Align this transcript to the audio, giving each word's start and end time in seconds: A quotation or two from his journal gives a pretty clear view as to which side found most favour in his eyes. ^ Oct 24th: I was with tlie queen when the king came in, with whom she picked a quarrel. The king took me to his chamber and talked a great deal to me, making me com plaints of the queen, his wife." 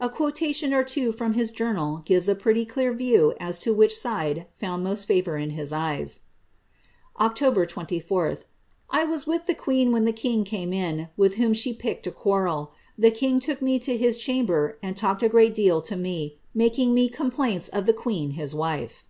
A 0.00 0.08
quotation 0.08 0.72
or 0.72 0.82
two 0.82 1.12
from 1.12 1.34
his 1.34 1.50
journal 1.50 1.98
gives 2.06 2.30
a 2.30 2.34
pretty 2.34 2.64
clear 2.64 2.94
view 2.94 3.34
as 3.38 3.58
to 3.58 3.74
which 3.74 3.94
side 3.94 4.46
found 4.56 4.82
most 4.82 5.04
favour 5.04 5.36
in 5.36 5.50
his 5.50 5.70
eyes. 5.70 6.20
^ 7.20 7.20
Oct 7.52 7.68
24th: 7.68 8.44
I 8.88 9.04
was 9.04 9.26
with 9.26 9.44
tlie 9.44 9.58
queen 9.58 9.92
when 9.92 10.06
the 10.06 10.14
king 10.14 10.44
came 10.44 10.72
in, 10.72 11.08
with 11.18 11.34
whom 11.34 11.52
she 11.52 11.74
picked 11.74 12.06
a 12.06 12.10
quarrel. 12.10 12.72
The 12.96 13.10
king 13.10 13.38
took 13.38 13.60
me 13.60 13.78
to 13.80 13.98
his 13.98 14.16
chamber 14.16 14.78
and 14.82 14.96
talked 14.96 15.22
a 15.22 15.28
great 15.28 15.52
deal 15.54 15.82
to 15.82 15.94
me, 15.94 16.38
making 16.54 16.94
me 16.94 17.10
com 17.10 17.30
plaints 17.30 17.68
of 17.68 17.84
the 17.84 17.92
queen, 17.92 18.30
his 18.30 18.54
wife." 18.54 19.04